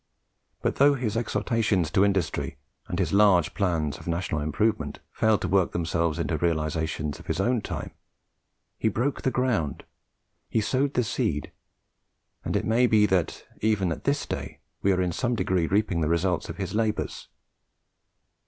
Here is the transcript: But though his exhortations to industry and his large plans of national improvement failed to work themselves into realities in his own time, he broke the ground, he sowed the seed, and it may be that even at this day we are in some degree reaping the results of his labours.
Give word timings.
But 0.63 0.77
though 0.77 0.95
his 0.95 1.15
exhortations 1.15 1.91
to 1.91 2.03
industry 2.03 2.57
and 2.87 2.97
his 2.97 3.13
large 3.13 3.53
plans 3.53 3.99
of 3.99 4.07
national 4.07 4.41
improvement 4.41 4.97
failed 5.11 5.41
to 5.43 5.47
work 5.47 5.73
themselves 5.73 6.17
into 6.17 6.37
realities 6.39 6.99
in 6.99 7.13
his 7.27 7.39
own 7.39 7.61
time, 7.61 7.91
he 8.79 8.87
broke 8.87 9.21
the 9.21 9.29
ground, 9.29 9.85
he 10.49 10.59
sowed 10.59 10.95
the 10.95 11.03
seed, 11.03 11.51
and 12.43 12.55
it 12.55 12.65
may 12.65 12.87
be 12.87 13.05
that 13.05 13.45
even 13.59 13.91
at 13.91 14.05
this 14.05 14.25
day 14.25 14.59
we 14.81 14.91
are 14.91 15.03
in 15.03 15.11
some 15.11 15.35
degree 15.35 15.67
reaping 15.67 16.01
the 16.01 16.09
results 16.09 16.49
of 16.49 16.57
his 16.57 16.73
labours. 16.73 17.27